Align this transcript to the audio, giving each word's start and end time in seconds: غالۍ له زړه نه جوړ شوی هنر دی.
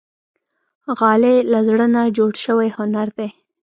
غالۍ 0.97 1.37
له 1.51 1.59
زړه 1.67 1.85
نه 1.95 2.01
جوړ 2.17 2.31
شوی 2.43 2.67
هنر 2.77 3.07
دی. 3.17 3.29